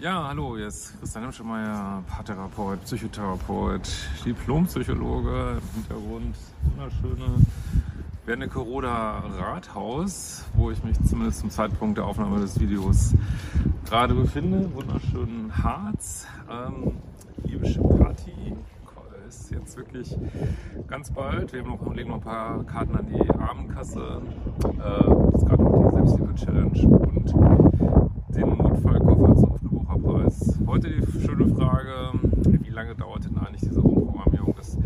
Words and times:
Ja, 0.00 0.28
hallo, 0.28 0.56
hier 0.56 0.68
ist 0.68 0.96
Christian 1.00 1.24
Hemschemeyer, 1.24 2.04
Paartherapeut, 2.06 2.84
Psychotherapeut, 2.84 3.82
Diplompsychologe 4.24 5.58
im 5.58 5.74
Hintergrund. 5.74 6.36
Wunderschöne 6.62 7.44
Wernigerode 8.24 8.86
Rathaus, 8.86 10.44
wo 10.54 10.70
ich 10.70 10.84
mich 10.84 10.96
zumindest 11.02 11.40
zum 11.40 11.50
Zeitpunkt 11.50 11.98
der 11.98 12.04
Aufnahme 12.04 12.38
des 12.38 12.60
Videos 12.60 13.12
gerade 13.86 14.14
befinde. 14.14 14.72
Wunderschönen 14.72 15.64
Harz. 15.64 16.28
Ähm, 16.48 16.92
Libysche 17.42 17.80
Party 17.80 18.54
ist 19.26 19.50
jetzt 19.50 19.76
wirklich 19.76 20.16
ganz 20.86 21.10
bald. 21.10 21.52
Wir 21.52 21.64
haben 21.64 21.70
noch, 21.70 21.94
legen 21.94 22.10
noch 22.10 22.18
ein 22.18 22.22
paar 22.22 22.62
Karten 22.64 22.94
an 22.94 23.06
die 23.08 23.30
Abendkasse. 23.30 24.22
Äh, 24.62 25.36
ist 25.36 25.44
gerade 25.44 25.62
noch 25.64 25.90
die 25.90 25.96
Selbstliebe-Challenge 25.96 26.86
und 26.86 27.34
den 28.34 28.56
Notfallkoffer 28.56 29.36
zum 29.36 29.58
Frühbucherpreis. 29.58 30.58
Heute 30.66 30.90
die 30.90 31.20
schöne 31.20 31.48
Frage, 31.54 32.12
wie 32.62 32.70
lange 32.70 32.94
dauert 32.94 33.24
denn 33.24 33.36
eigentlich 33.38 33.62
diese 33.62 33.80
Umprogrammierung 33.82 34.54
des 34.54 34.78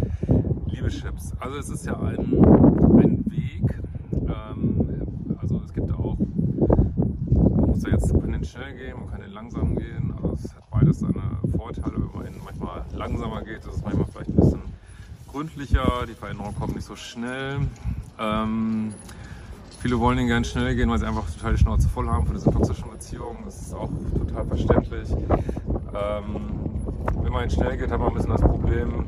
Liebeschips? 0.66 1.32
Also 1.52 1.74
es 1.74 1.80
ist 1.80 1.86
ja 1.86 2.00
ein, 2.00 2.16
ein 2.16 3.24
Weg. 3.26 3.78
Ähm, 4.10 5.36
also 5.38 5.60
es 5.62 5.74
gibt 5.74 5.92
auch, 5.92 6.16
man 6.18 7.66
muss 7.66 7.82
ja 7.82 7.90
jetzt, 7.90 8.10
man 8.14 8.32
den 8.32 8.42
schnell 8.42 8.74
gehen, 8.74 8.98
man 8.98 9.10
kann 9.10 9.20
den 9.20 9.32
langsam 9.32 9.76
gehen. 9.76 10.14
Also 10.16 10.32
es 10.32 10.54
hat 10.54 10.70
beides 10.70 11.00
seine 11.00 11.38
Vorteile. 11.54 11.96
Wenn 12.14 12.22
man 12.22 12.32
manchmal 12.42 12.82
langsamer 12.96 13.42
geht, 13.42 13.58
ist 13.58 13.66
es 13.66 13.82
manchmal 13.82 14.06
vielleicht 14.06 14.30
ein 14.30 14.36
bisschen 14.36 14.62
gründlicher, 15.30 16.06
die 16.08 16.14
Veränderungen 16.14 16.56
kommen 16.56 16.72
nicht 16.72 16.86
so 16.86 16.96
schnell. 16.96 17.58
Ähm, 18.18 18.94
Viele 19.82 19.98
wollen 19.98 20.16
den 20.16 20.28
gerne 20.28 20.44
schnell 20.44 20.76
gehen, 20.76 20.88
weil 20.88 21.00
sie 21.00 21.06
einfach 21.08 21.28
total 21.28 21.54
die 21.54 21.58
Schnauze 21.58 21.88
voll 21.88 22.08
haben 22.08 22.24
von 22.24 22.36
dieser 22.36 22.52
toxischen 22.52 22.88
Beziehung. 22.88 23.38
Das 23.44 23.60
ist 23.60 23.74
auch 23.74 23.90
total 24.16 24.46
verständlich. 24.46 25.10
Ähm, 25.10 26.62
wenn 27.20 27.32
man 27.32 27.50
schnell 27.50 27.76
geht, 27.76 27.90
hat 27.90 27.98
man 27.98 28.10
ein 28.10 28.14
bisschen 28.14 28.30
das 28.30 28.42
Problem, 28.42 29.06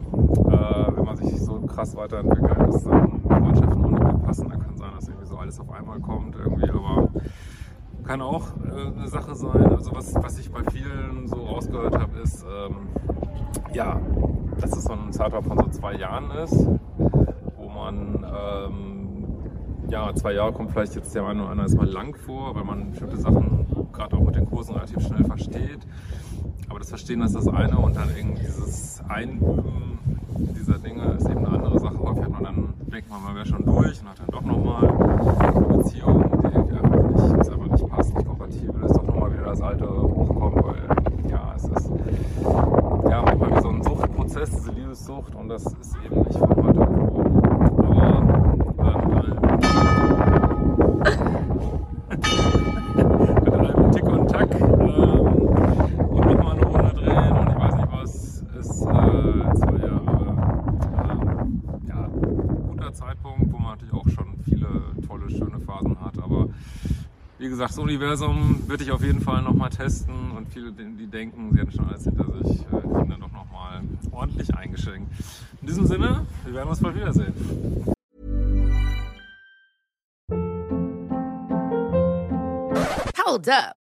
äh, 0.48 0.97
wenn 0.97 1.05
man 1.05 1.17
sich 1.17 1.41
so 1.41 1.64
krass 1.75 1.97
weiterentwickelt, 1.97 2.69
dass 2.69 2.84
dann 2.84 3.20
Freundschaften 3.22 3.84
auch 3.84 3.91
nicht 3.91 4.03
mehr 4.03 4.19
passen. 4.19 4.48
Da 4.48 4.56
kann 4.56 4.77
sein, 4.77 4.91
dass 4.94 5.08
irgendwie 5.08 5.27
so 5.27 5.36
alles 5.36 5.61
auf 5.61 5.70
einmal 5.70 6.00
kommt 6.00 6.36
irgendwie, 6.36 6.70
aber 6.70 7.08
kann 8.05 8.20
auch 8.20 8.48
äh, 8.64 8.97
eine 8.97 9.08
Sache 9.08 9.34
sein. 9.34 9.66
Also 9.66 9.92
was, 9.92 10.14
was 10.14 10.39
ich 10.39 10.53
bei 10.53 10.62
vielen 10.70 11.27
so 11.27 11.36
rausgehört 11.36 11.98
habe, 11.98 12.19
ist, 12.20 12.44
ähm, 12.44 12.89
ja, 13.72 14.00
dass 14.61 14.77
es 14.77 14.84
so 14.84 14.92
ein 14.92 15.12
Zeitraum 15.12 15.44
von 15.44 15.58
so 15.58 15.69
zwei 15.70 15.94
Jahren 15.94 16.31
ist, 16.31 16.66
wo 17.56 17.69
man 17.69 18.25
ähm, 18.25 19.05
ja, 19.88 20.14
zwei 20.14 20.33
Jahre 20.33 20.53
kommt 20.53 20.70
vielleicht 20.70 20.94
jetzt 20.94 21.14
der 21.14 21.27
eine 21.27 21.42
oder 21.42 21.50
andere 21.50 21.66
erstmal 21.66 21.88
lang 21.88 22.14
vor, 22.14 22.55
weil 22.55 22.64
man 22.64 22.91
bestimmte 22.91 23.16
Sachen 23.16 23.66
gerade 23.92 24.16
auch 24.16 24.22
mit 24.22 24.36
den 24.36 24.47
Kursen 24.47 24.75
relativ 24.75 25.00
schnell 25.06 25.25
versteht. 25.25 25.86
Aber 26.69 26.78
das 26.78 26.88
Verstehen 26.88 27.20
ist 27.22 27.34
das 27.34 27.48
eine 27.48 27.78
und 27.78 27.97
dann 27.97 28.09
irgendwie 28.16 28.42
dieses 28.42 29.03
Einüben 29.09 29.98
dieser 30.38 30.78
Dinge 30.78 31.03
ist 31.19 31.28
eben 31.28 31.44
eine 31.44 31.56
andere 31.56 31.78
Sache. 31.78 31.98
Häufig 31.98 32.25
hat 32.25 32.31
man 32.31 32.44
dann, 32.44 32.75
denkt 32.92 33.10
man, 33.10 33.22
man 33.22 33.34
wäre 33.34 33.47
schon 33.47 33.64
durch 33.64 34.00
und 34.00 34.09
hat 34.09 34.19
dann 34.19 34.26
doch 34.31 34.42
nochmal 34.42 34.88
eine 34.88 35.76
Beziehung, 35.76 36.25
die 36.42 36.47
irgendwie 36.47 36.76
einfach 36.76 37.03
nicht, 37.10 37.41
ist 37.41 37.50
einfach 37.53 37.66
nicht 37.66 37.88
passt, 37.88 38.14
nicht 38.14 38.26
kompatibel 38.26 38.82
ist, 38.84 38.97
doch 38.97 39.03
nochmal 39.06 39.32
wieder 39.32 39.44
das 39.44 39.60
Alte 39.60 39.88
hochkommt, 39.88 40.64
weil 40.64 41.31
ja, 41.31 41.54
es 41.56 41.64
ist 41.64 41.91
ja 43.09 43.22
manchmal 43.22 43.50
wie 43.56 43.62
so 43.62 43.69
ein 43.69 43.82
Suchtprozess, 43.82 44.50
diese 44.50 44.72
Liebessucht 44.72 45.34
und 45.34 45.48
das 45.48 45.64
ist 45.66 45.97
eben 46.04 46.22
nicht 46.22 46.38
von 46.38 46.56
heute 46.64 46.80
auf 46.80 46.88
morgen. 46.91 47.41
Aber 47.78 48.25
mit 53.44 53.54
einem 53.54 53.92
Tick 53.92 54.04
und 54.04 54.28
Tack 54.30 54.54
ähm, 54.60 54.69
und 56.09 56.26
nochmal 56.26 56.56
eine 56.56 56.66
Runde 56.66 56.94
drehen 56.94 57.32
und 57.32 57.48
ich 57.50 57.56
weiß 57.59 57.75
nicht 57.76 57.92
was, 57.92 58.42
ist 58.59 58.82
äh, 58.82 59.54
zwei 59.54 59.76
Jahre 59.78 60.36
ähm, 61.10 61.62
ja, 61.88 62.09
guter 62.69 62.92
Zeitpunkt, 62.92 63.53
wo 63.53 63.59
man 63.59 63.70
natürlich 63.72 63.94
auch 63.94 64.09
schon 64.09 64.34
viele 64.44 64.69
tolle, 65.06 65.30
schöne 65.30 65.60
Phasen 65.74 66.00
hat, 66.00 66.18
aber 66.18 66.48
wie 67.38 67.48
gesagt, 67.48 67.70
das 67.70 67.78
Universum 67.78 68.62
würde 68.68 68.84
ich 68.84 68.92
auf 68.92 69.02
jeden 69.02 69.20
Fall 69.20 69.42
nochmal 69.42 69.70
testen 69.70 70.30
und 70.36 70.48
viele, 70.48 70.72
die 70.72 71.06
denken, 71.06 71.50
sie 71.52 71.58
hätten 71.58 71.72
schon 71.72 71.88
alles 71.88 72.04
hinter 72.04 72.26
sich, 72.42 72.60
äh, 72.60 72.80
kriegen 72.80 73.10
dann 73.10 73.20
doch 73.20 73.32
nochmal 73.32 73.82
ordentlich 74.12 74.54
eingeschenkt. 74.54 75.10
In 75.60 75.66
diesem 75.66 75.86
Sinne, 75.86 76.26
wir 76.44 76.54
werden 76.54 76.68
uns 76.68 76.80
bald 76.80 76.94
wiedersehen. 76.94 77.34
Hold 83.26 83.48
up. 83.48 83.84